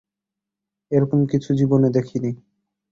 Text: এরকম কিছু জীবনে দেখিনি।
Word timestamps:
এরকম 0.91 1.19
কিছু 1.25 1.49
জীবনে 1.53 1.87
দেখিনি। 1.89 2.31